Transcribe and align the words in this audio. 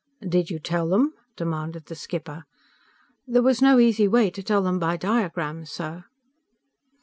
"Did 0.27 0.49
you 0.49 0.57
tell 0.57 0.87
them?" 0.89 1.13
demanded 1.35 1.85
the 1.85 1.93
skipper. 1.93 2.45
"There 3.27 3.43
was 3.43 3.61
no 3.61 3.77
easy 3.77 4.07
way 4.07 4.31
to 4.31 4.41
tell 4.41 4.63
them 4.63 4.79
by 4.79 4.97
diagrams, 4.97 5.69
sir." 5.69 6.05